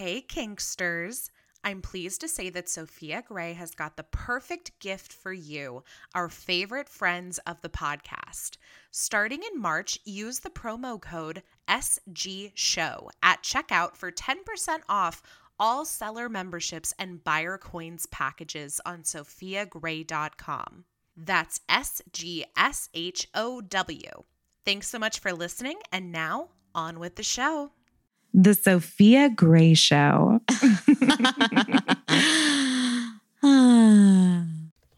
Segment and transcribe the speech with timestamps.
[0.00, 1.28] Hey, Kinksters.
[1.62, 5.84] I'm pleased to say that Sophia Gray has got the perfect gift for you,
[6.14, 8.56] our favorite friends of the podcast.
[8.90, 14.38] Starting in March, use the promo code SGSHOW at checkout for 10%
[14.88, 15.22] off
[15.58, 20.86] all seller memberships and buyer coins packages on sophiagray.com.
[21.14, 24.10] That's S G S H O W.
[24.64, 27.72] Thanks so much for listening, and now on with the show.
[28.32, 30.40] The Sophia Gray Show.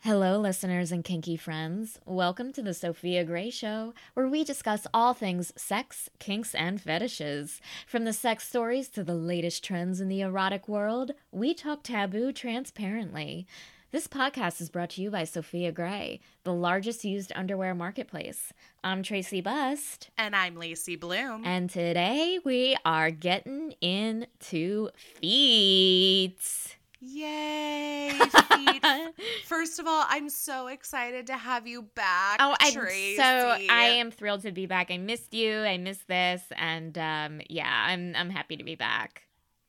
[0.01, 1.99] Hello, listeners and kinky friends.
[2.05, 7.63] Welcome to the Sophia Gray Show, where we discuss all things sex, kinks, and fetishes.
[7.87, 12.33] From the sex stories to the latest trends in the erotic world, we talk taboo
[12.33, 13.47] transparently.
[13.93, 18.51] This podcast is brought to you by Sophia Gray, the largest used underwear marketplace.
[18.83, 20.09] I'm Tracey Bust.
[20.17, 21.43] And I'm Lacey Bloom.
[21.45, 24.89] And today we are getting into
[25.21, 26.39] feet.
[27.01, 28.13] Yay,
[28.55, 28.83] feet.
[29.45, 32.39] First of all, I'm so excited to have you back.
[32.41, 33.17] Oh, I'm Tracy.
[33.17, 34.91] so I am thrilled to be back.
[34.91, 35.59] I missed you.
[35.59, 39.25] I missed this, and um, yeah, I'm I'm happy to be back.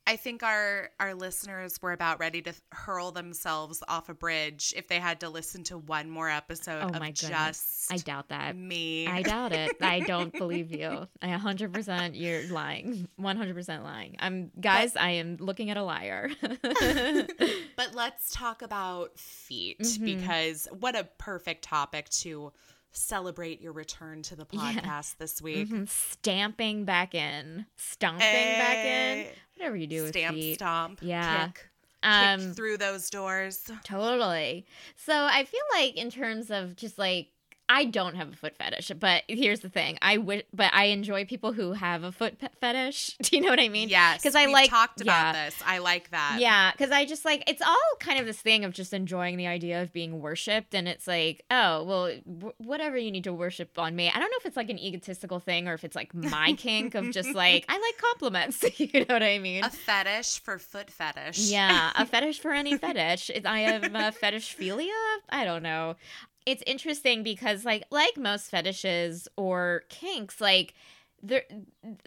[0.06, 4.90] I think our our listeners were about ready to hurl themselves off a bridge if
[4.90, 8.54] they had to listen to one more episode Oh of goodness, just I doubt that.
[8.56, 9.08] me.
[9.08, 9.78] I doubt it.
[9.82, 11.08] I don't believe you.
[11.22, 13.08] I 100% you're lying.
[13.18, 14.18] 100% lying.
[14.20, 16.30] I'm guys, I am looking at a liar.
[17.76, 20.06] But let's talk about feet Mhm.
[20.06, 22.52] because what a perfect topic to
[22.94, 24.60] celebrate your return to the Yeah.
[24.74, 25.68] podcast this week.
[25.70, 25.90] Mhm.
[25.90, 27.66] Stamping back in.
[27.76, 29.28] Stomping back in.
[29.58, 30.56] Whatever you do with Stamp, feet.
[30.56, 31.48] stomp, Yeah.
[31.48, 31.70] kick,
[32.04, 33.70] Um, kick through those doors.
[33.84, 34.66] Totally.
[34.96, 37.30] So I feel like in terms of just like
[37.70, 41.26] I don't have a foot fetish, but here's the thing: I wish, but I enjoy
[41.26, 43.18] people who have a foot pe- fetish.
[43.22, 43.90] Do you know what I mean?
[43.90, 44.22] Yes.
[44.22, 45.46] Because I like- talked about yeah.
[45.46, 45.56] this.
[45.66, 46.38] I like that.
[46.40, 49.48] Yeah, because I just like it's all kind of this thing of just enjoying the
[49.48, 53.80] idea of being worshipped, and it's like, oh, well, w- whatever you need to worship
[53.80, 54.10] on me.
[54.10, 56.96] I don't know if it's like an egotistical thing or if it's like my kink
[56.96, 58.64] of just like I like compliments.
[58.80, 59.64] you know what I mean?
[59.64, 61.40] A fetish for foot fetish.
[61.40, 63.32] Yeah, a fetish for any fetish.
[63.46, 64.92] I have a fetishphilia.
[65.30, 65.96] I don't know.
[66.46, 70.74] It's interesting because, like, like most fetishes or kinks, like
[71.26, 71.44] there,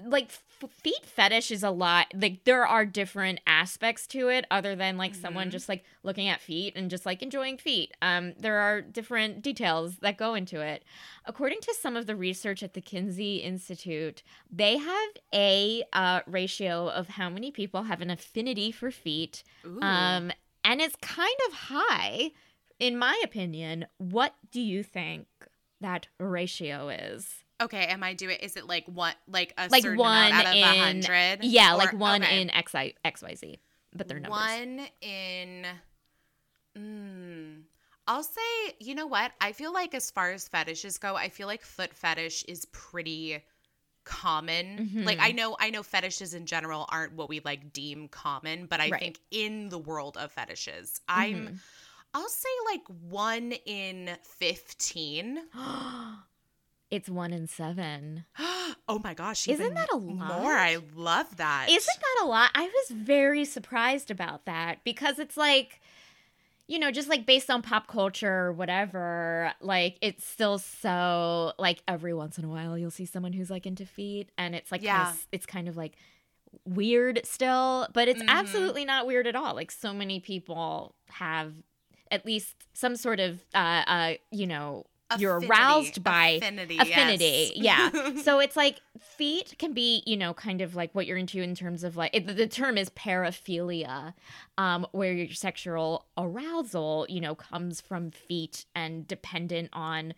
[0.04, 2.06] like f- feet fetish is a lot.
[2.14, 5.52] Like there are different aspects to it, other than like someone Mhm.
[5.52, 7.94] just like looking at feet and just like enjoying feet.
[8.02, 10.84] Um, there are different details that go into it.
[11.24, 16.88] According to some of the research at the Kinsey Institute, they have a uh, ratio
[16.90, 19.80] of how many people have an affinity for feet Ooh.
[19.80, 20.30] um,
[20.62, 22.32] and it's kind of high,
[22.78, 23.86] in my opinion.
[23.98, 25.26] What do you think
[25.80, 27.42] that ratio is?
[27.58, 28.36] okay, am I doing?
[28.42, 31.38] Is it like one, like a Like certain one amount out of in- hundred?
[31.44, 32.42] Yeah, Or- like one okay.
[32.42, 33.58] in X I X Y Z,
[33.94, 34.38] but they're numbers.
[34.40, 35.66] One in.
[36.76, 37.62] Mm,
[38.06, 39.32] I'll say, you know what?
[39.40, 43.42] I feel like as far as fetishes go, I feel like foot fetish is pretty
[44.04, 45.02] common.
[45.04, 45.22] Like Mhm.
[45.22, 48.90] I know I know fetishes in general aren't what we like deem common, but I
[48.90, 49.00] Right.
[49.00, 51.58] think in the world of fetishes, I'm Mhm.
[52.16, 55.38] I'll say like 1 in 15.
[56.90, 58.24] it's one in seven.
[58.88, 60.40] oh my gosh, Isn't that a lot?
[60.40, 60.54] More.
[60.54, 61.66] I love that.
[61.68, 62.52] Isn't that a lot?
[62.54, 65.82] I was very surprised about that because it's like,
[66.66, 71.82] you know, just like based on pop culture or whatever, like it's still so like
[71.86, 74.82] every once in a while you'll see someone who's like into feet and it's like
[74.82, 75.04] Yeah.
[75.04, 75.96] kind of, it's kind of like
[76.64, 78.28] weird still, but it's Mhm.
[78.28, 79.54] absolutely not weird at all.
[79.54, 81.52] Like so many people have
[82.10, 84.84] at least some sort of uh uh you know
[85.18, 86.78] you're aroused by affinity.
[86.78, 87.52] affinity.
[87.54, 87.92] Yes.
[87.94, 88.10] yeah.
[88.22, 91.54] So it's like feet can be you know kind of like what you're into in
[91.54, 94.14] terms of like it, the term is paraphilia
[94.58, 100.12] um where your sexual arousal you know comes from feet and dependent on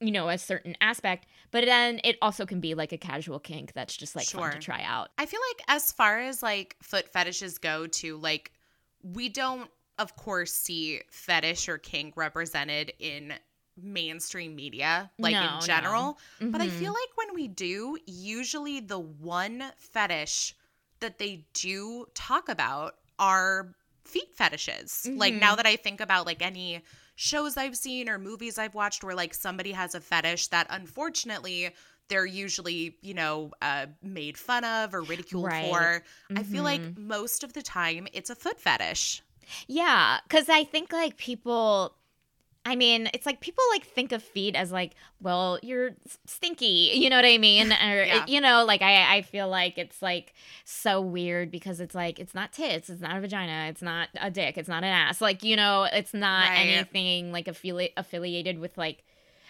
[0.00, 1.26] you know a certain aspect.
[1.50, 4.58] But then it also can be like a casual kink that's just like fun to
[4.58, 5.08] try out.
[5.18, 8.52] I feel like as far as like foot fetishes go to like
[9.02, 13.34] we don't of course see fetish or kink represented in
[13.76, 15.66] mainstream media like No, in no.
[15.66, 16.18] general
[16.50, 16.70] but i Mhm.
[16.70, 20.54] feel like when we do usually the one fetish
[21.00, 25.40] that they do talk about are feet fetishes like Mhm.
[25.40, 26.82] now that i think about like any
[27.16, 31.70] shows i've seen or movies i've watched where like somebody has a fetish that unfortunately
[32.08, 35.60] they're usually you know uh, made fun of or ridiculed Right.
[35.60, 36.02] for
[36.36, 36.96] i feel like Mhm.
[36.96, 39.22] most of the time it's a foot fetish
[39.66, 41.94] Yeah, because I think like people,
[42.64, 45.90] I mean, it's like people like think of feet as like, well, you're
[46.26, 46.92] stinky.
[46.94, 47.72] You know what I mean?
[47.72, 48.24] Or Yeah.
[48.26, 50.34] you know, like I I feel like it's like
[50.64, 54.30] so weird because it's like it's not tits, it's not a vagina, it's not a
[54.30, 55.20] dick, it's not an ass.
[55.20, 56.58] Like you know, it's not Right.
[56.66, 59.04] anything like affili- affiliated with like.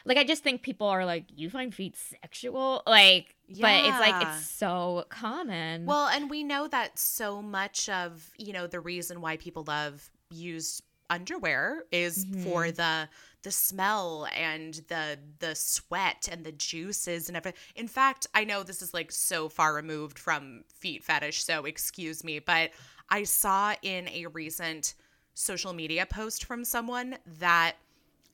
[0.09, 4.27] Like I just think people are like, you find feet sexual, like, but it's like
[4.27, 5.87] it's so common.
[5.87, 10.11] Well, and we know that so much of, you know, the reason why people love
[10.31, 12.77] used underwear is for mm-hmm.
[12.77, 13.09] the
[13.43, 17.61] the smell and the the sweat and the juices and everything.
[17.77, 22.25] In fact, I know this is like so far removed from feet fetish, so excuse
[22.25, 22.71] me, but
[23.09, 24.95] I saw in a recent
[25.35, 27.77] social media post from someone that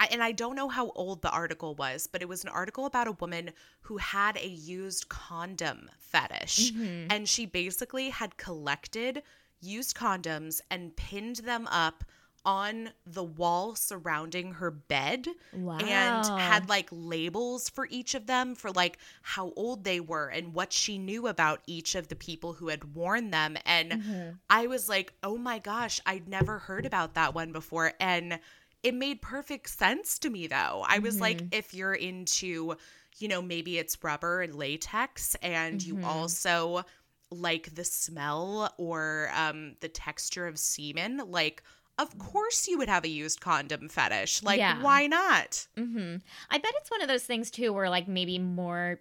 [0.02, 2.86] I- and I don't know how old the article was, but it was an article
[2.86, 3.52] about a woman
[3.82, 6.72] who had a used condom fetish.
[6.72, 7.06] Mm-hmm.
[7.10, 9.22] And she basically had collected
[9.60, 12.04] used condoms and pinned them up
[12.44, 18.72] on the wall surrounding her bed and had like labels for each of them for
[18.72, 22.66] like how old they were and what she knew about each of the people who
[22.66, 24.30] had worn them and mm-hmm.
[24.50, 28.40] I was like, "Oh my gosh, I'd never heard about that one before." And
[28.82, 30.84] it made perfect sense to me though.
[30.86, 32.76] I was like, if you're into,
[33.18, 36.84] you know, maybe it's rubber and latex and you also
[37.30, 41.62] like the smell or um the texture of semen, like
[41.98, 44.42] of course you would have a used condom fetish.
[44.42, 44.82] Like Yeah.
[44.82, 45.66] why not?
[45.76, 46.16] hmm
[46.50, 49.00] I bet it's one of those things too, where like maybe more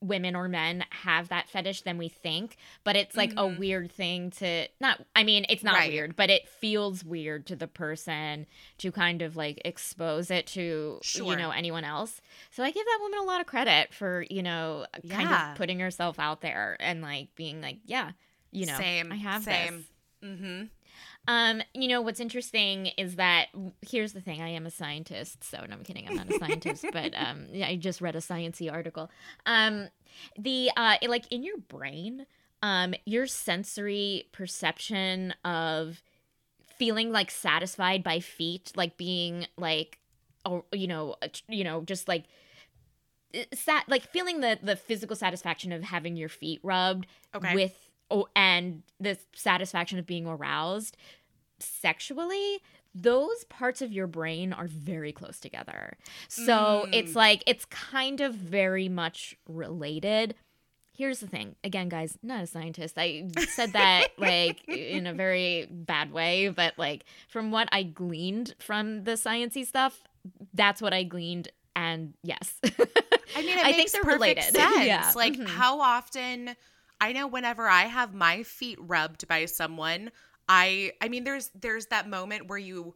[0.00, 4.30] women or men have that fetish than we think, but it's like a weird thing
[4.30, 5.00] to not.
[5.16, 5.90] I mean, it's not Right.
[5.90, 8.46] weird, but it feels weird to the person
[8.78, 12.20] to kind of like expose it to you know anyone else.
[12.50, 15.52] So I give that woman a lot of credit for you know kind Yeah.
[15.52, 18.12] of putting herself out there and like being like, yeah,
[18.52, 19.76] you know, Same, I have same.
[20.22, 20.30] this.
[20.30, 20.64] Mm-hmm.
[21.28, 23.48] Um, you know what's interesting is that
[23.82, 24.42] here's the thing.
[24.42, 26.08] I am a scientist, so no, I'm kidding.
[26.08, 29.10] I'm not a scientist, but um, I just read a sciencey article.
[29.46, 29.88] Um,
[30.38, 32.26] the uh, like in your brain,
[32.62, 36.02] um, your sensory perception of
[36.78, 39.98] feeling like satisfied by feet, like being like,
[40.46, 42.24] or you know, uh, you know, just like
[43.52, 47.52] sat like feeling the the physical satisfaction of having your feet rubbed Okay.
[47.54, 50.96] with oh, and the satisfaction of being aroused
[51.58, 52.58] sexually
[52.94, 55.96] those parts of your brain are very close together
[56.28, 56.94] so Mm.
[56.94, 60.34] it's like it's kind of very much related
[60.96, 65.66] here's the thing again guys not a scientist i said that like in a very
[65.70, 70.02] bad way but like from what i gleaned from the sciency stuff
[70.54, 72.54] that's what i gleaned and yes
[73.36, 74.42] I mean, I think they're related.
[74.54, 74.56] sense.
[74.86, 75.12] Yeah.
[75.14, 75.46] Like, Mhm.
[75.46, 76.56] how often?
[77.00, 80.10] I know whenever I have my feet rubbed by someone,
[80.48, 82.94] I, I mean, there's there's that moment where you,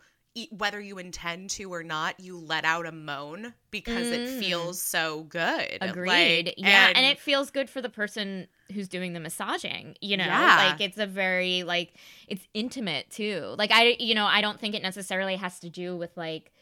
[0.51, 4.39] whether you intend to or not, you let out a moan because it Mm.
[4.39, 5.79] feels so good.
[5.81, 6.47] Agreed.
[6.47, 10.25] Like, yeah, and, it feels good for the person who's doing the massaging, you know?
[10.25, 10.71] Yeah.
[10.71, 11.93] Like it's a very like
[12.27, 13.55] it's intimate too.
[13.59, 16.53] Like I you know, I don't think it necessarily has to do with like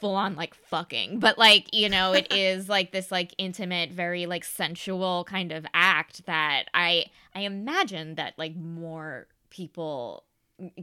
[0.00, 4.26] full on like fucking, but like, you know, it is like this like intimate, very
[4.26, 10.24] like sensual kind of act that I I imagine that like more people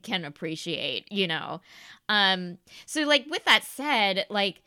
[0.04, 1.62] can appreciate, you know.
[2.10, 4.62] Um so like with that said, like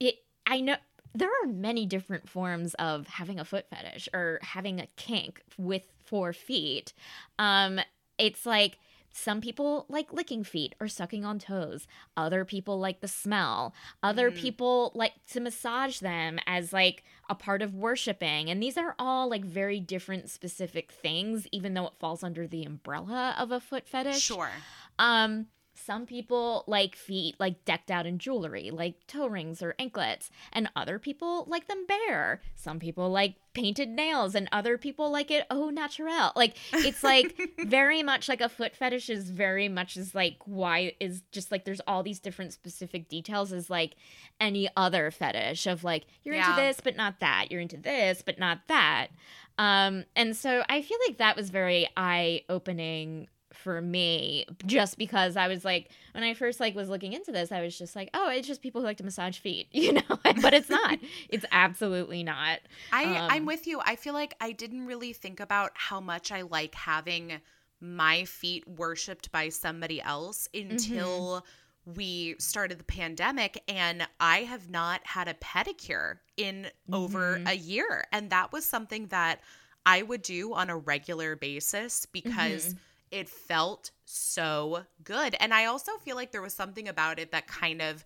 [0.00, 0.16] it
[0.46, 0.76] I know
[1.14, 5.84] there are many different forms of having a foot fetish or having a kink with
[6.04, 6.92] four feet.
[7.38, 7.78] Um,
[8.18, 8.78] it's like
[9.16, 11.86] some people like licking feet or sucking on toes.
[12.16, 13.72] Other people like the smell.
[14.02, 14.36] Other Mm.
[14.36, 18.50] people like to massage them as like a part of worshiping.
[18.50, 22.64] And these are all like very different specific things, even though it falls under the
[22.64, 24.20] umbrella of a foot fetish.
[24.20, 24.50] sure.
[24.98, 30.30] Um, some people like feet like decked out in jewelry, like toe rings or anklets,
[30.52, 32.40] and other people like them bare.
[32.54, 36.32] Some people like painted nails, and other people like it au naturel.
[36.36, 40.92] Like it's like very much like a foot fetish is very much is like why
[41.00, 43.94] is just like there's all these different specific details as like
[44.40, 46.50] any other fetish of like you're Yeah.
[46.50, 49.08] into this but not that, you're into this but not that.
[49.56, 53.28] Um, and so I feel like that was very eye opening
[53.64, 57.50] for me just because I was like when I first like was looking into this
[57.50, 60.02] I was just like oh it's just people who like to massage feet you know?
[60.42, 60.98] But it's not.
[61.30, 62.60] It's absolutely not.
[62.92, 63.80] I Um, I'm with you.
[63.82, 67.40] I feel like I didn't really think about how much I like having
[67.80, 71.44] my feet worshipped by somebody else until
[71.86, 77.50] we started the pandemic and I have not had a pedicure in over Mhm.
[77.50, 79.40] a year and that was something that
[79.86, 82.74] I would do on a regular basis because
[83.14, 85.36] it felt so good.
[85.38, 88.04] And I also feel like there was something about it that kind of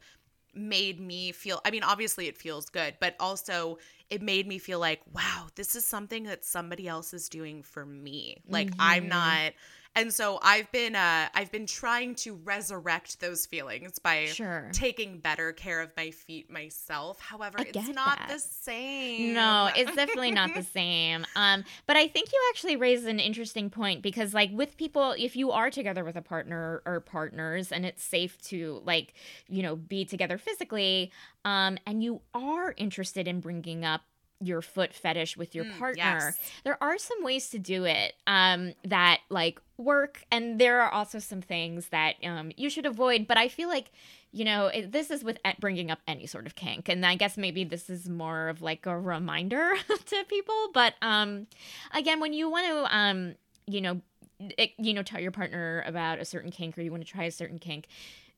[0.54, 3.78] made me feel I mean obviously it feels good, but also
[4.10, 7.86] it made me feel like wow, this is something that somebody else is doing for
[7.86, 8.42] me.
[8.46, 8.80] Like mm-hmm.
[8.80, 9.54] I'm not
[9.94, 14.68] and so I've been uh I've been trying to resurrect those feelings by sure.
[14.72, 17.20] taking better care of my feet myself.
[17.20, 18.28] However, it's not that.
[18.28, 19.34] the same.
[19.34, 21.26] No, it's definitely not the same.
[21.36, 25.36] Um but I think you actually raise an interesting point because like with people if
[25.36, 29.14] you are together with a partner or partners and it's safe to like,
[29.48, 31.12] you know, be together physically
[31.44, 34.02] um and you are interested in bringing up
[34.40, 36.02] your foot fetish with your mm, partner
[36.36, 36.38] yes.
[36.64, 40.24] there are some ways to do it um, that like work.
[40.30, 43.26] And there are also some things that um, you should avoid.
[43.26, 43.90] But i feel like
[44.30, 46.88] you know it, this is with bringing up any sort of kink.
[46.88, 49.74] And i guess maybe this is more of like a reminder
[50.06, 50.68] to people.
[50.74, 51.46] But um
[51.94, 53.34] again when you want to um
[53.66, 54.00] you know
[54.40, 57.24] it, you know tell your partner about a certain kink or you want to try
[57.24, 57.88] a certain kink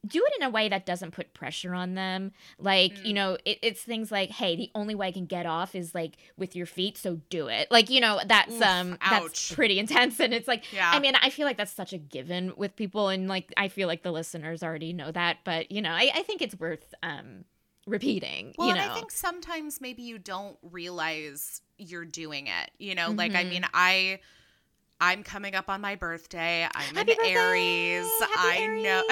[0.06, 2.32] do it in a way that doesn't put pressure on them.
[2.58, 3.06] Like, mm.
[3.06, 5.94] you know, it, it's things like, hey, the only way I can get off is
[5.94, 7.70] like with your feet, so do it.
[7.70, 9.22] Like, you know, that's Oof, um ouch.
[9.22, 10.18] that's pretty intense.
[10.20, 10.90] And it's like yeah.
[10.92, 13.88] I mean, I feel like that's such a given with people and like I feel
[13.88, 17.44] like the listeners already know that, but you know, I, I think it's worth um
[17.86, 18.54] repeating.
[18.56, 18.80] Well, you know?
[18.80, 22.70] and I think sometimes maybe you don't realize you're doing it.
[22.78, 23.18] You know, mm-hmm.
[23.18, 23.50] like I mm-hmm.
[23.50, 24.20] mean, I
[25.00, 26.64] I'm coming up on my birthday.
[26.74, 27.34] I'm Happy an birthday!
[27.34, 28.10] Aries.
[28.20, 28.84] Happy I Aries.
[28.84, 29.02] know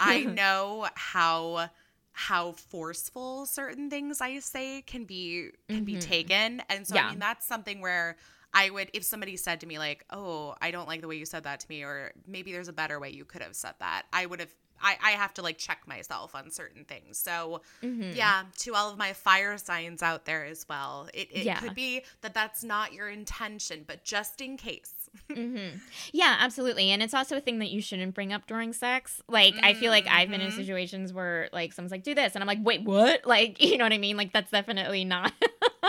[0.00, 1.68] I know how
[2.12, 5.84] how forceful certain things I say can be can mm-hmm.
[5.84, 6.62] be taken.
[6.68, 7.06] And so yeah.
[7.06, 8.16] I mean that's something where
[8.52, 11.26] I would if somebody said to me like, "Oh, I don't like the way you
[11.26, 14.02] said that to me," or maybe there's a better way you could have said that.
[14.12, 17.18] I would have I, I have to like check myself on certain things.
[17.18, 18.12] So mm-hmm.
[18.16, 21.60] yeah, to all of my fire signs out there as well, it, it yeah.
[21.60, 24.99] could be that that's not your intention, but just in case.
[25.30, 25.78] Mm-hmm.
[26.12, 26.90] Yeah, absolutely.
[26.90, 29.22] And it's also a thing that you shouldn't bring up during sex.
[29.28, 29.64] Like, mm-hmm.
[29.64, 30.56] I feel like I've been in mm-hmm.
[30.56, 32.34] situations where, like, someone's like, do this.
[32.34, 33.20] And I'm like, wait, what?
[33.30, 34.16] Like, you know what I mean?
[34.16, 35.32] Like, that's definitely not.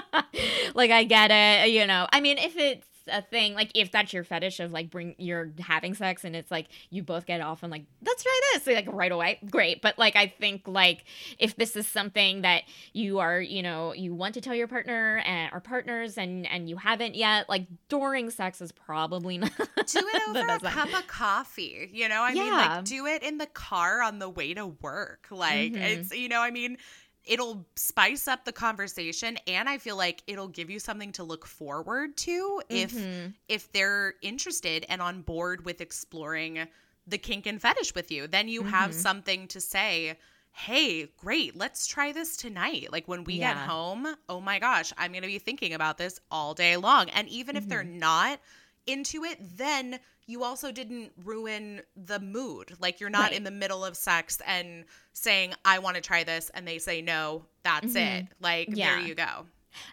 [0.76, 1.72] like, I get it.
[1.72, 4.90] You know, I mean, if it's a thing like if that's your fetish of like
[4.90, 8.40] bring you're having sex and it's like you both get off and like let's try
[8.54, 11.04] this like right away great but like i think like
[11.40, 12.64] if this is something that
[12.94, 16.70] you are you know you want to tell your partner and or partners and and
[16.70, 19.64] you haven't yet like during sex is probably not do
[20.00, 22.44] it over a cup of coffee you know i yeah.
[22.44, 25.82] mean like do it in the car on the way to work like mm-hmm.
[25.82, 26.78] it's you know i mean
[27.26, 31.46] it'll spice up the conversation and i feel like it'll give you something to look
[31.46, 33.30] forward to if mm-hmm.
[33.48, 36.68] if they're interested and on board with exploring
[37.08, 38.70] the kink and fetish with you then you mm-hmm.
[38.70, 40.18] have something to say
[40.54, 43.54] hey great let's try this tonight like when we yeah.
[43.54, 47.10] get home oh my gosh i'm going to be thinking about this all day long
[47.12, 47.64] and even mm-hmm.
[47.64, 48.00] if they're mm-hmm.
[48.00, 48.40] not
[48.88, 50.00] into it then
[50.32, 52.74] you also didn't ruin the mood.
[52.80, 53.34] Like you're not right.
[53.34, 57.02] in the middle of sex and saying, I want to try this, and they say
[57.02, 57.98] no, that's mm-hmm.
[57.98, 58.28] it.
[58.40, 58.96] Like, yeah.
[58.96, 59.46] there you go.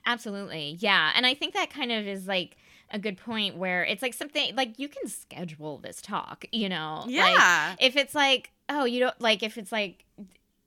[0.06, 0.76] Absolutely.
[0.80, 1.12] Yeah.
[1.14, 2.56] And I think that kind of is like,
[2.90, 7.04] a good point where it's like something like you can schedule this talk, you know?
[7.06, 7.74] Yeah.
[7.76, 10.06] Like, if it's like, oh, you don't like if it's like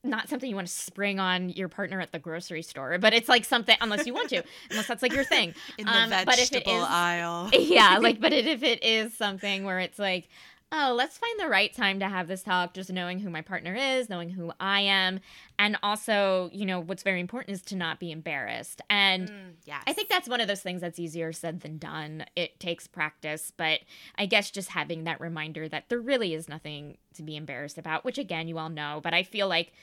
[0.04, 3.30] not something you want to spring on your partner at the grocery store, but it's
[3.30, 5.54] like something unless you want to, unless that's like your thing.
[5.78, 7.50] In the um, vegetable but if it is, aisle.
[7.54, 10.28] yeah, like but if it is something where it's like,
[10.72, 13.76] oh, let's find the right time to have this talk, just knowing who my partner
[13.76, 15.20] is, knowing who I am.
[15.60, 18.82] And also, you know, what's very important is to not be embarrassed.
[18.90, 19.84] And mm, yes.
[19.86, 22.26] I think that's one of those things that's easier said than done.
[22.36, 23.82] It takes practice, but
[24.18, 28.06] I guess just having that reminder that there really is nothing to be embarrassed about,
[28.06, 29.74] which again, you all know, but I feel like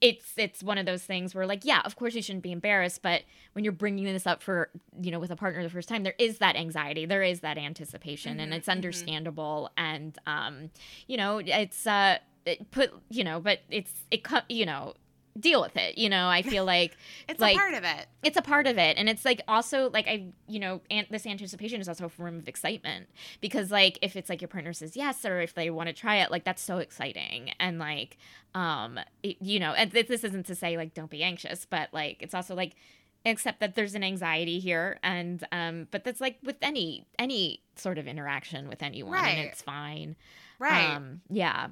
[0.00, 3.00] it's it's one of those things where like yeah of course you shouldn't be embarrassed
[3.00, 3.22] but
[3.54, 4.68] when you're bringing this up for
[5.00, 7.56] you know with a partner the first time there is that anxiety there is that
[7.56, 8.72] anticipation mm-hmm, and it's mm-hmm.
[8.72, 9.94] understandable mm-hmm.
[9.94, 10.70] and um
[11.06, 14.92] you know it's uh it put you know but it's it you know
[15.38, 16.28] deal with it you know?
[16.28, 16.96] I feel like
[17.28, 18.06] it's like, a part of it.
[18.22, 18.96] it's a part of it.
[18.96, 22.38] And it's like also like i you know and this anticipation is also a form
[22.38, 23.06] of excitement
[23.40, 26.16] because like if it's like your partner says yes or if they want to try
[26.16, 27.52] it like that's so exciting.
[27.58, 28.18] And like
[28.54, 32.18] um it, you know and this isn't to say like don't be anxious but like
[32.20, 32.76] it's also like
[33.24, 37.98] except that there's an anxiety here and um but that's like with any any sort
[37.98, 39.38] of interaction with anyone right.
[39.38, 40.16] and it's fine.
[40.58, 40.94] Right.
[40.94, 41.68] Um yeah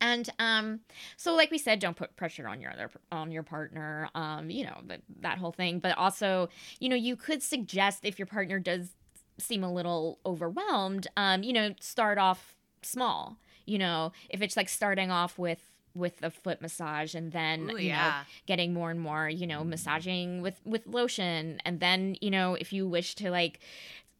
[0.00, 0.80] and um,
[1.16, 4.08] so, like we said, don't put pressure on your other on your partner.
[4.14, 5.78] Um, you know that that whole thing.
[5.78, 8.90] But also, you know, you could suggest if your partner does
[9.38, 13.36] seem a little overwhelmed, um, you know, start off small.
[13.66, 15.60] You know, if it's like starting off with
[15.94, 18.08] with the foot massage and then Ooh, you yeah.
[18.08, 18.14] know
[18.46, 22.72] getting more and more you know massaging with with lotion and then you know if
[22.72, 23.58] you wish to like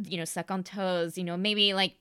[0.04, 1.94] you know suck on toes you know maybe like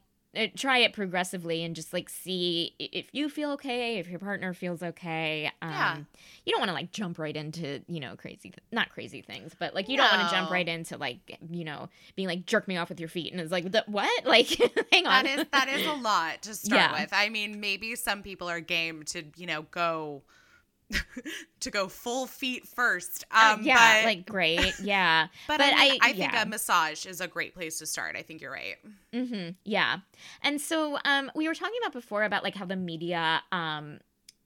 [0.56, 4.84] try it progressively and just like see if you feel okay, if your partner feels
[4.84, 5.52] okay.
[5.62, 5.98] Um, Yeah.
[6.46, 9.54] You don't want to like jump right into you know crazy, th- not crazy things,
[9.58, 12.68] but like you don't want to jump right into like you know being like jerk
[12.68, 14.48] me off with your feet and it's like the, what like
[14.92, 17.02] hang on That is that is a lot to start Yeah.
[17.02, 17.10] with.
[17.12, 20.22] I mean, maybe some people are game to you know go
[21.60, 23.26] to go full feet first.
[23.32, 26.44] Uh, Um, yeah but, like great yeah but, but I, mean, I- I think yeah.
[26.44, 28.16] a massage is a great place to start.
[28.16, 28.76] I think you're right.
[29.14, 29.50] Mm-hmm.
[29.66, 29.98] Yeah.
[30.42, 34.00] And so um, we were talking about before about like how the media um,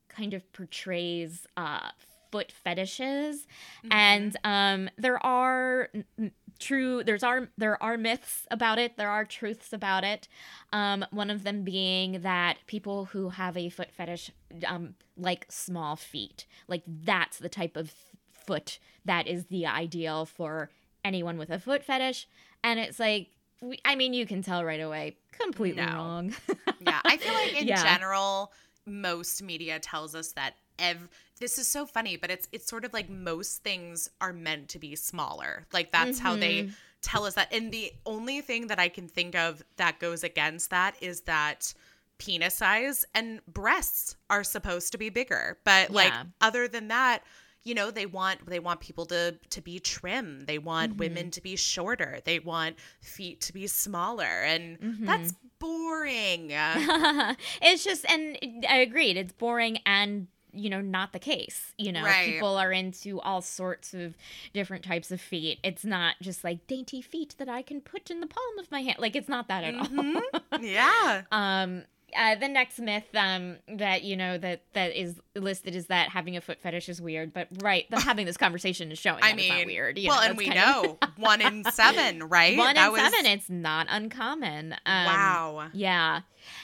[0.10, 1.90] kind of portrays uh,
[2.32, 3.46] foot fetishes,
[3.86, 3.92] Mm-hmm.
[3.92, 6.32] and um, there are n-
[6.63, 8.98] true there's are there are myths about it.
[8.98, 10.27] There are truths about it.
[10.72, 14.32] Um, one of them being that people who have a foot fetish
[14.67, 17.93] um, like small feet, like that's the type of
[18.32, 20.70] foot that is the ideal for
[21.05, 22.27] anyone with a foot fetish.
[22.63, 23.27] And it's like,
[23.62, 25.93] we- I mean, you can tell right away, completely No.
[25.93, 26.36] wrong.
[26.79, 27.84] yeah, I feel like in Yeah.
[27.84, 28.51] general,
[28.86, 31.08] most media tells us that ev-
[31.44, 34.80] this is so funny, but it's it's sort of like most things are meant to
[34.80, 35.66] be smaller.
[35.74, 36.74] Like that's how they Mhm.
[37.02, 37.52] tell us that.
[37.54, 41.74] And the only thing that I can think of that goes against that is that
[42.18, 45.58] penis size and breasts are supposed to be bigger.
[45.66, 47.24] But like other than that,
[47.64, 50.46] you know, they want they want people to to be trim.
[50.46, 51.00] They want Mm-hmm.
[51.00, 52.20] women to be shorter.
[52.24, 54.24] They want feet to be smaller.
[54.54, 54.78] And
[55.10, 55.48] that's Mm-hmm.
[55.60, 56.52] boring.
[57.62, 58.38] it's just, and
[58.70, 62.33] I agreed, it's boring and you know not the case you know Right.
[62.33, 64.15] people are into all sorts of
[64.53, 68.19] different types of feet it's not just like dainty feet that i can put in
[68.19, 70.22] the palm of my hand like it's not that at all Mhm.
[70.62, 71.24] yeah.
[71.31, 71.83] Um,
[72.15, 76.38] uh, the next myth um, that you know that that is listed is that having
[76.38, 79.65] a foot fetish is weird, but right, the, having this conversation is showing I mean,
[79.65, 79.98] weird.
[79.98, 82.55] you well, know, and we kind of- know one in seven, right?
[82.55, 83.25] one That in was- seven.
[83.25, 84.74] It's not uncommon.
[84.86, 85.69] Um, wow.
[85.74, 86.22] Yeah,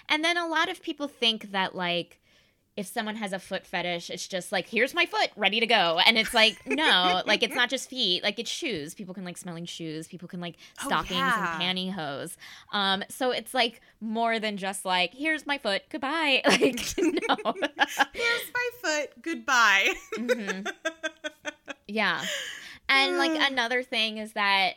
[0.08, 2.20] and then a lot of people think that like
[2.80, 6.00] if someone has a foot fetish, it's just like here's my foot ready to go,
[6.06, 8.96] and it's like no, like it's not just feet, like it's shoes.
[8.96, 10.08] People can like smelling shoes.
[10.08, 11.60] People can like Oh, stockings yeah.
[11.62, 12.38] and pantyhose.
[12.72, 16.42] Um, so it's like more than just like here's my foot, goodbye.
[16.50, 17.54] Like no.
[18.14, 19.10] Here's my foot.
[19.22, 19.90] Goodbye.
[20.18, 20.72] Mhm.
[21.88, 22.24] Yeah.
[22.88, 24.74] And like another thing is that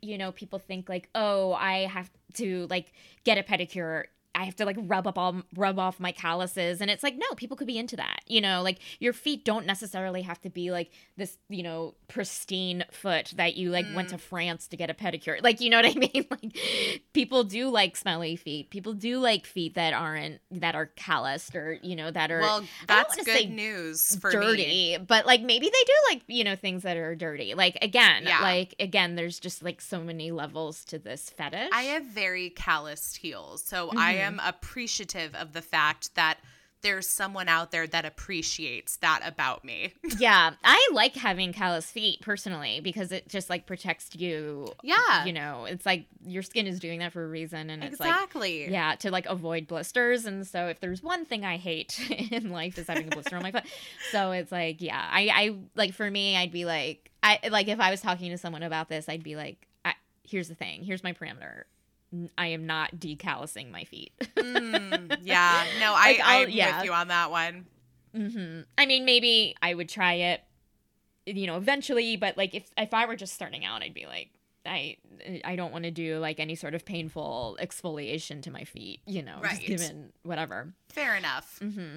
[0.00, 2.92] you know people think like oh I have to like
[3.24, 6.90] get a pedicure I have to like rub up all rub off my calluses and
[6.90, 10.22] it's like no people could be into that you know like your feet don't necessarily
[10.22, 14.66] have to be like this you know pristine foot that you like went to France
[14.68, 18.36] to get a pedicure like you know what I mean like people do like smelly
[18.36, 22.40] feet people do like feet that aren't that are calloused or you know that are
[22.40, 24.98] Well, that's good news for dirty, me.
[25.06, 27.54] but like maybe they do like you know things that are dirty.
[27.54, 28.40] Like again, Yeah.
[28.40, 31.70] like again, there's just like so many levels to this fetish.
[31.72, 34.21] I have very calloused heels, so I Mm-hmm.
[34.22, 36.38] Am appreciative of the fact that
[36.82, 39.94] there's someone out there that appreciates that about me.
[40.18, 44.72] yeah, I like having callous feet personally because it just like protects you.
[44.82, 45.24] Yeah.
[45.24, 48.10] you know, it's like your skin is doing that for a reason, and it's like
[48.10, 48.70] exactly.
[48.70, 51.98] yeah to like avoid blisters and so if there's one thing i hate
[52.30, 53.64] in life is having a blister on my foot
[54.10, 57.80] so it's like yeah i i like for me i'd be like i like if
[57.80, 61.02] i was talking to someone about this i'd be like I, here's the thing here's
[61.02, 61.64] my parameter
[62.38, 65.64] i am not decallousing my feet Mm, yeah.
[65.80, 66.76] No, I, Like, I'm yeah.
[66.78, 67.66] with you on that one.
[68.14, 70.42] hmm i mean maybe i would try it
[71.26, 74.30] you know eventually but like if if i were just starting out i'd be like
[74.64, 74.96] I
[75.44, 79.20] I don't want to do like any sort of painful exfoliation to my feet, you
[79.20, 79.66] know, just Right.
[79.66, 80.72] given whatever.
[80.90, 81.58] Fair enough.
[81.58, 81.96] hmm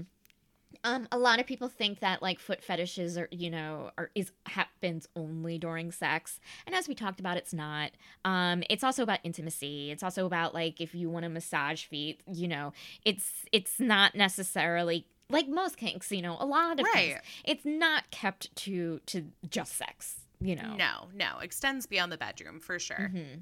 [0.85, 4.31] Um, a lot of people think that like foot fetishes are, you know, are is
[4.45, 7.91] happens only during sex, and as we talked about, it's not.
[8.23, 9.89] Um, it's also about intimacy.
[9.91, 12.71] It's also about like if you want to massage feet, you know,
[13.03, 17.13] it's it's not necessarily like most kinks, you know, a lot of Right.
[17.15, 17.21] kinks.
[17.45, 20.75] It's not kept to to just sex, you know.
[20.75, 21.39] No, no.
[21.41, 23.09] Extends beyond the bedroom for sure.
[23.11, 23.41] Mhm.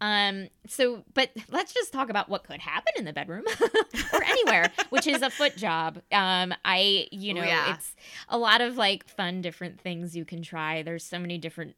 [0.00, 3.44] Um, so, but let's just talk about what could happen in the bedroom
[4.12, 6.00] or anywhere, which is a foot job.
[6.12, 7.74] Um, I, you know, Yeah.
[7.74, 7.94] it's
[8.28, 10.82] a lot of like fun, different things you can try.
[10.82, 11.74] There's so many different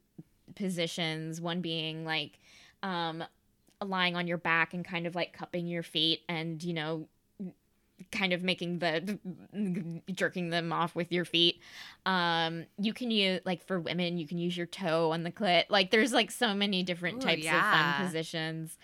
[0.55, 1.41] positions.
[1.41, 2.39] One being like,
[2.81, 3.23] um,
[3.83, 7.07] lying on your back and kind of like cupping your feet and, you know,
[8.11, 9.19] kind of making the
[10.13, 11.59] jerking them off with your feet.
[12.05, 15.65] Um, you can use like for women, you can use your toe on the clit.
[15.69, 18.77] Like there's like so many different Ooh, types of fun positions.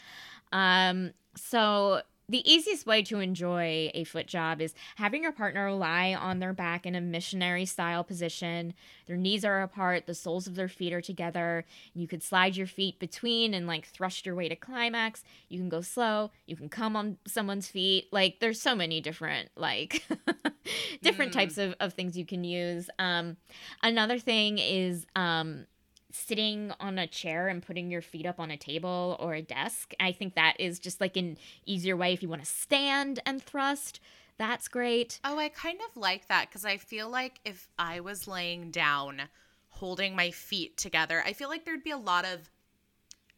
[0.51, 6.13] Um, so the easiest way to enjoy a foot job is having your partner lie
[6.13, 8.76] on their back in a missionary style position.
[9.08, 11.65] Their knees are apart, the soles of their feet are together.
[11.96, 15.24] You could slide your feet between and like thrust your way to climax.
[15.50, 18.10] You can go slow, you can come on someone's feet.
[18.12, 20.06] Like there's so many different like
[21.02, 21.36] different mm.
[21.36, 22.92] types of, of things you can use.
[23.00, 23.38] Um
[23.82, 25.65] another thing is um
[26.12, 29.93] sitting on a chair and putting your feet up on a table or a desk.
[30.00, 33.41] I think that is just like an easier way if you want to stand and
[33.41, 34.00] thrust.
[34.38, 35.19] That's great.
[35.24, 39.24] Oh, I kind of like that because I feel like if I was laying down
[39.69, 42.50] holding my feet together, I feel like there'd be a lot of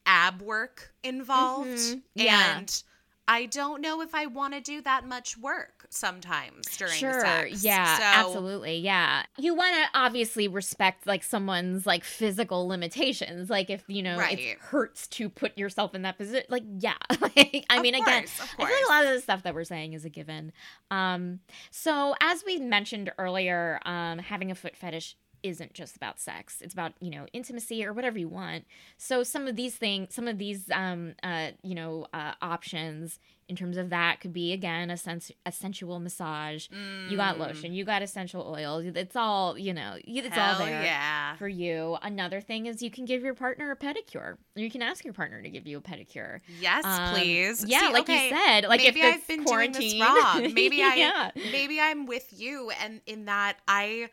[0.05, 1.69] ab work involved.
[1.69, 1.99] Mm-hmm.
[2.15, 2.57] Yeah.
[2.57, 2.83] And
[3.31, 7.63] I don't know if I want to do that much work sometimes during sure, sex.
[7.63, 8.79] Yeah, so, absolutely.
[8.79, 9.23] Yeah.
[9.37, 13.49] You want to obviously respect like someone's like physical limitations.
[13.49, 14.37] Like if, you know, right.
[14.37, 16.43] it hurts to put yourself in that position.
[16.49, 16.95] Like, yeah.
[17.21, 18.23] like, I of mean, course, again,
[18.59, 20.51] I feel like a lot of the stuff that we're saying is a given.
[20.89, 21.39] Um,
[21.69, 26.61] so as we mentioned earlier, um, having a foot fetish isn't just about sex.
[26.61, 28.65] It's about, you know, intimacy or whatever you want.
[28.97, 33.19] So some of these things, some of these, um, uh, you know, uh, options
[33.51, 36.69] in terms of that could be again a sense a sensual massage.
[36.69, 37.11] Mm.
[37.11, 37.39] You got mm.
[37.39, 38.85] lotion, you got essential oils.
[38.85, 41.35] It's all, you know, it's Hell all there yeah.
[41.35, 41.97] for you.
[42.01, 44.37] Another thing is you can give your partner a pedicure.
[44.55, 46.39] You can ask your partner to give you a pedicure.
[46.61, 47.65] Yes, um, please.
[47.67, 50.53] Yeah, See, like okay, you said, like maybe if I've been quarantine, doing this wrong.
[50.53, 51.31] Maybe I yeah.
[51.35, 54.09] maybe I'm with you and in that I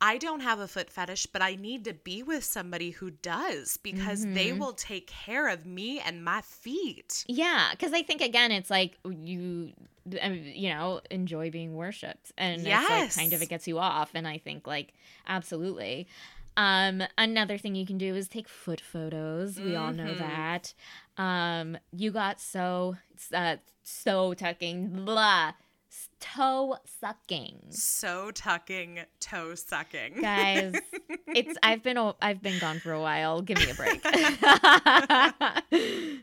[0.00, 3.76] I don't have a foot fetish, but I need to be with somebody who does
[3.78, 4.34] because mm-hmm.
[4.34, 7.24] they will take care of me and my feet.
[7.26, 9.72] Yeah, because I think again, it's like you,
[10.08, 12.82] you know, enjoy being worshipped, and yes.
[12.82, 14.10] it's like kind of it gets you off.
[14.14, 14.94] And I think like
[15.26, 16.06] absolutely.
[16.56, 19.60] Um, another thing you can do is take foot photos.
[19.60, 19.82] We mm-hmm.
[19.82, 20.18] all know mm-hmm.
[20.18, 20.74] that.
[21.16, 22.96] Um, you got so
[23.32, 25.52] uh, so tucking blah
[26.20, 27.58] toe sucking.
[27.70, 30.20] So tucking, toe sucking.
[30.20, 30.74] Guys,
[31.28, 33.42] it's I've been I've been gone for a while.
[33.42, 34.00] Give me a break.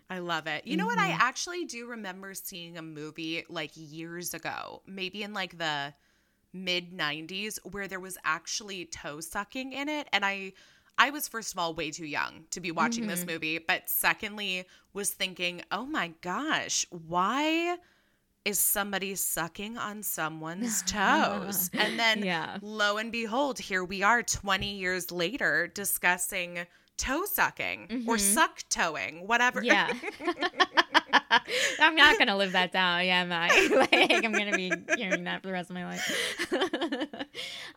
[0.10, 0.67] I love it.
[0.67, 0.99] You know what?
[0.99, 1.21] I mm-hmm.
[1.21, 5.93] actually do remember seeing a movie like years ago, maybe in like the
[6.54, 10.54] mid 90s where there was actually toe sucking in it and I
[10.97, 13.10] I was first of all way too young to be watching mm-hmm.
[13.10, 17.78] this movie, but secondly was thinking, "Oh my gosh, why
[18.45, 21.69] is somebody sucking on someone's toes.
[21.73, 22.60] and then yeah.
[22.62, 26.65] lo and behold, here we are 20 years later discussing
[26.97, 28.10] toe sucking mm-hmm.
[28.10, 29.63] or suck toeing, whatever.
[29.63, 29.91] Yeah.
[31.79, 33.47] I'm not gonna live that down, yeah, am I?
[33.91, 37.25] like I'm gonna be hearing that for the rest of my life.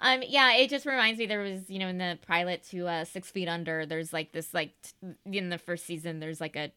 [0.01, 3.05] um, yeah, it just reminds me there was, you know, in the pilot to uh,
[3.05, 6.71] Six Feet Under, there's like this, like t- in the first season, there's like a,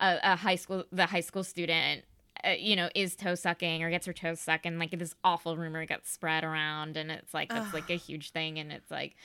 [0.00, 2.04] a, a high school, the high school student
[2.46, 5.56] uh, you know, is toe sucking or gets her toes sucked, and like this awful
[5.56, 7.74] rumor gets spread around, and it's like that's Ugh.
[7.74, 9.16] like a huge thing, and it's like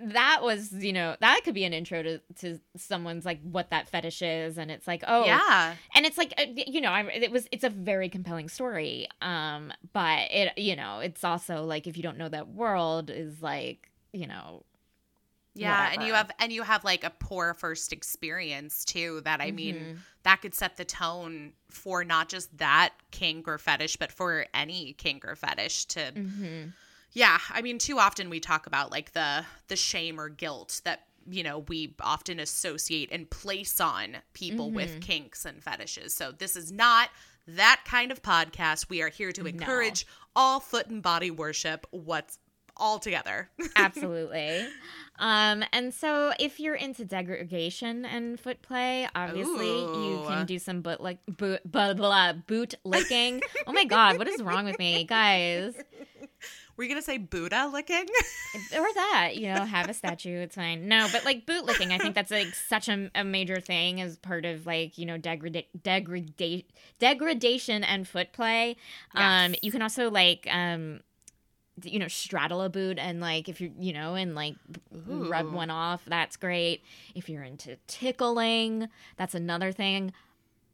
[0.00, 3.88] that was you know that could be an intro to to someone's like what that
[3.88, 7.32] fetish is and it's like oh yeah and it's like uh, you know I, it
[7.32, 11.96] was it's a very compelling story um but it you know it's also like if
[11.96, 14.62] you don't know that world is like you know
[15.58, 16.00] yeah whatever.
[16.00, 19.56] and you have and you have like a poor first experience too that i mm-hmm.
[19.56, 24.46] mean that could set the tone for not just that kink or fetish but for
[24.54, 26.68] any kink or fetish to mm-hmm.
[27.12, 31.06] yeah i mean too often we talk about like the the shame or guilt that
[31.30, 34.76] you know we often associate and place on people mm-hmm.
[34.76, 37.10] with kinks and fetishes so this is not
[37.46, 40.12] that kind of podcast we are here to encourage no.
[40.36, 42.38] all foot and body worship what's
[42.78, 43.48] all together.
[43.76, 44.66] Absolutely.
[45.18, 50.20] Um, and so if you're into degradation and foot play, obviously Ooh.
[50.20, 53.42] you can do some boot like boot blah, blah, boot licking.
[53.66, 55.74] oh my god, what is wrong with me, guys?
[56.76, 58.06] Were you gonna say Buddha licking?
[58.72, 60.86] or that, you know, have a statue, it's fine.
[60.86, 64.16] No, but like boot licking, I think that's like such a, a major thing as
[64.16, 66.64] part of like, you know, degrada- degrada-
[67.00, 68.76] degradation and foot play.
[69.16, 69.48] Yes.
[69.48, 71.00] Um, you can also like um
[71.82, 74.54] you know straddle a boot and like if you're you know and like
[75.10, 75.28] Ooh.
[75.28, 76.82] rub one off that's great
[77.14, 80.12] if you're into tickling that's another thing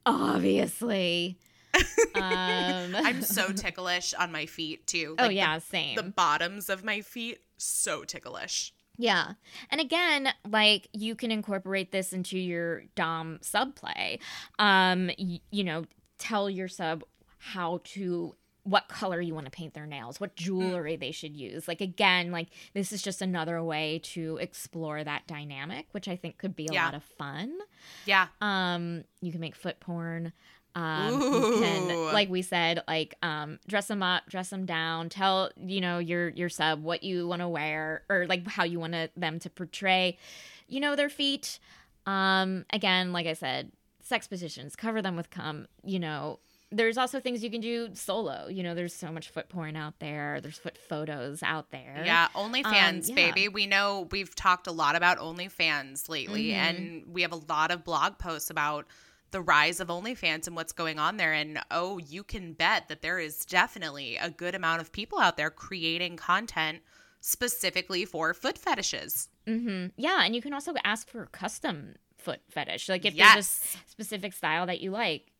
[0.07, 1.39] obviously
[2.15, 6.03] um i'm so ticklish on my feet too oh, like oh yeah the, same the
[6.03, 9.33] bottoms of my feet so ticklish yeah.
[9.71, 14.21] And again, like you can incorporate this into your dom sub play.
[14.61, 15.87] Um y- you know,
[16.19, 17.03] tell your sub
[17.39, 20.39] how to what color you want to paint their nails, what mm.
[20.39, 21.69] jewelry they should use.
[21.69, 26.39] Like again, like this is just another way to explore that dynamic, which I think
[26.39, 26.87] could be a yeah.
[26.87, 27.59] lot of fun.
[28.07, 28.29] Yeah.
[28.41, 30.33] Um, you can make foot porn.
[30.77, 35.09] Um, you can, like we said, like um, dress them up, dress them down.
[35.09, 38.81] Tell you know your your sub what you want to wear or like how you
[38.81, 40.19] want them to portray,
[40.67, 41.61] you know, their feet.
[42.07, 43.71] Um, again, like I said,
[44.03, 45.69] sex positions, cover them with cum.
[45.85, 46.41] You know,
[46.75, 48.49] there's also things you can do solo.
[48.49, 50.41] You know, there's so much foot porn out there.
[50.41, 52.03] There's foot photos out there.
[52.05, 53.31] Yeah, OnlyFans, um, yeah.
[53.33, 53.49] baby.
[53.49, 56.61] We know we've talked a lot about OnlyFans lately, mm-hmm.
[56.61, 58.87] and we have a lot of blog posts about
[59.31, 61.33] the rise of OnlyFans and what's going on there.
[61.33, 65.37] And oh, you can bet that there is definitely a good amount of people out
[65.37, 66.81] there creating content
[67.21, 69.29] specifically for foot fetishes.
[69.47, 69.87] Mm-hmm.
[69.97, 72.89] Yeah, and you can also ask for custom foot fetish.
[72.89, 73.35] Like if yes.
[73.35, 75.33] there's a specific style that you like,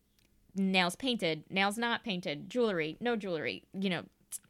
[0.55, 4.03] nails painted, nails not painted, jewelry, no jewelry, you know,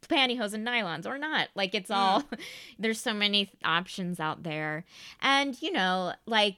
[0.08, 1.48] pantyhose and nylons or not.
[1.54, 2.24] Like it's all
[2.78, 4.84] there's so many options out there.
[5.20, 6.56] And you know, like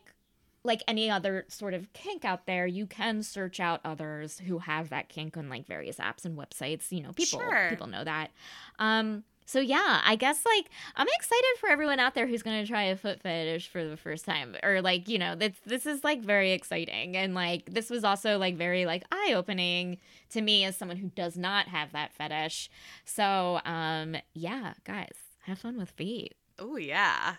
[0.65, 4.91] like any other sort of kink out there, you can search out others who have
[4.91, 6.91] that kink on like various apps and websites.
[6.91, 7.69] You know, people sure.
[7.71, 8.31] people know that.
[8.79, 12.83] Um, so yeah, I guess like I'm excited for everyone out there who's gonna try
[12.83, 16.21] a foot fetish for the first time, or like you know this this is like
[16.21, 19.97] very exciting, and like this was also like very like eye opening
[20.29, 22.69] to me as someone who does not have that fetish.
[23.07, 26.35] So um yeah, guys, have fun with feet.
[26.59, 27.37] Oh yeah,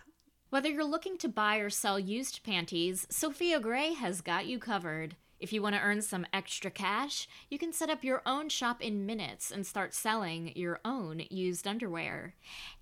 [0.49, 5.15] whether you're looking to buy or sell used panties, Sophia Gray has got you covered.
[5.39, 8.81] If you want to earn some extra cash, you can set up your own shop
[8.81, 12.35] in minutes and start selling your own used underwear.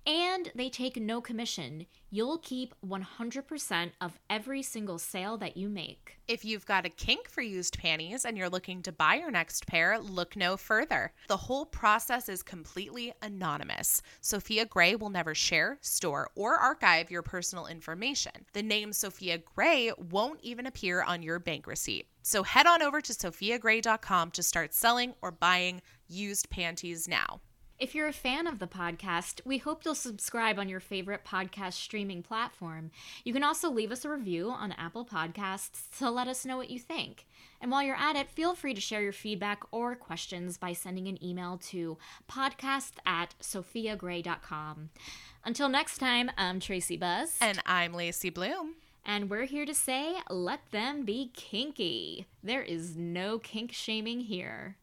[0.04, 1.86] And they take no commission.
[2.10, 6.18] You'll keep 100% of every single sale that you make.
[6.26, 9.66] If you've got a kink for used panties and you're looking to buy your next
[9.66, 11.12] pair, look no further.
[11.28, 14.00] The whole process is completely anonymous.
[14.22, 18.32] Sophia Gray will never share, store, or archive your personal information.
[18.54, 22.08] The name Sophia Gray won't even appear on your bank receipt.
[22.22, 27.40] So head on over to sophiagray.com to start selling or buying used panties now.
[27.78, 31.74] If you're a fan of the podcast, we hope you'll subscribe on your favorite podcast
[31.74, 32.90] streaming platform.
[33.22, 36.70] You can also leave us a review on Apple Podcasts to let us know what
[36.70, 37.24] you think.
[37.60, 41.06] And while you're at it, feel free to share your feedback or questions by sending
[41.06, 44.90] an email to podcast at sophiagray.com.
[45.44, 47.36] Until next time, I'm Tracey Buzz.
[47.40, 48.74] And I'm Lacey Bloom.
[49.06, 52.26] And we're here to say, let them be kinky.
[52.42, 54.78] There is no kink shaming here.